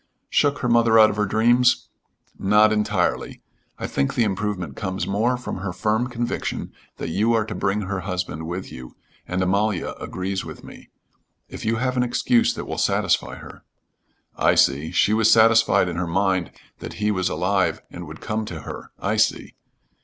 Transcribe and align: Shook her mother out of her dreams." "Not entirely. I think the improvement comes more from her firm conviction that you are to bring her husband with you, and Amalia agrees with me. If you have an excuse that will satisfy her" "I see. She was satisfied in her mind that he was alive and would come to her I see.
Shook 0.31 0.57
her 0.61 0.67
mother 0.67 0.97
out 0.97 1.11
of 1.11 1.15
her 1.17 1.27
dreams." 1.27 1.87
"Not 2.39 2.73
entirely. 2.73 3.43
I 3.77 3.85
think 3.85 4.15
the 4.15 4.23
improvement 4.23 4.75
comes 4.75 5.05
more 5.05 5.37
from 5.37 5.57
her 5.57 5.71
firm 5.71 6.07
conviction 6.07 6.73
that 6.97 7.09
you 7.09 7.33
are 7.33 7.45
to 7.45 7.53
bring 7.53 7.81
her 7.81 7.99
husband 7.99 8.47
with 8.47 8.71
you, 8.71 8.95
and 9.27 9.43
Amalia 9.43 9.89
agrees 9.99 10.43
with 10.43 10.63
me. 10.63 10.89
If 11.49 11.65
you 11.65 11.75
have 11.75 11.97
an 11.97 12.01
excuse 12.01 12.51
that 12.55 12.65
will 12.65 12.79
satisfy 12.79 13.35
her" 13.35 13.63
"I 14.49 14.55
see. 14.55 14.89
She 14.91 15.13
was 15.13 15.29
satisfied 15.29 15.87
in 15.87 15.97
her 15.97 16.07
mind 16.07 16.49
that 16.79 16.93
he 16.93 17.11
was 17.11 17.29
alive 17.29 17.83
and 17.91 18.07
would 18.07 18.21
come 18.21 18.43
to 18.45 18.61
her 18.61 18.89
I 18.99 19.17
see. 19.17 19.53